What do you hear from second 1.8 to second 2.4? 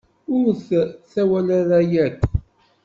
yakk.